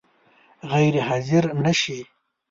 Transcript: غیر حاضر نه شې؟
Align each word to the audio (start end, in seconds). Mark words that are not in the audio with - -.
غیر 0.71 0.95
حاضر 1.09 1.43
نه 1.63 1.73
شې؟ 1.79 1.99